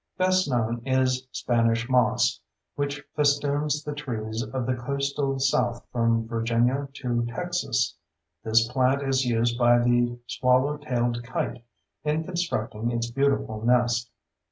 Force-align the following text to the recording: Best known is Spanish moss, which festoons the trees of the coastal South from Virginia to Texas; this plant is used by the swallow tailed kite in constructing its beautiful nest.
Best 0.17 0.49
known 0.49 0.81
is 0.83 1.27
Spanish 1.31 1.87
moss, 1.87 2.39
which 2.73 3.03
festoons 3.15 3.83
the 3.83 3.93
trees 3.93 4.41
of 4.41 4.65
the 4.65 4.73
coastal 4.73 5.37
South 5.37 5.85
from 5.91 6.27
Virginia 6.27 6.87
to 6.93 7.23
Texas; 7.27 7.95
this 8.43 8.67
plant 8.67 9.03
is 9.03 9.25
used 9.25 9.59
by 9.59 9.77
the 9.77 10.17
swallow 10.25 10.77
tailed 10.77 11.21
kite 11.23 11.63
in 12.03 12.23
constructing 12.23 12.89
its 12.89 13.11
beautiful 13.11 13.63
nest. 13.63 14.09